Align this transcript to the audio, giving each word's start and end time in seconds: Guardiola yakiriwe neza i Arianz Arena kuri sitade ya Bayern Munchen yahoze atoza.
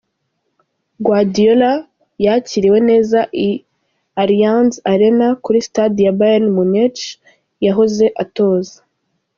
Guardiola 1.05 1.71
yakiriwe 2.25 2.79
neza 2.89 3.19
i 3.47 3.49
Arianz 4.21 4.73
Arena 4.91 5.27
kuri 5.43 5.57
sitade 5.65 5.99
ya 6.07 6.15
Bayern 6.19 6.45
Munchen 6.55 7.09
yahoze 7.65 8.05
atoza. 8.23 8.77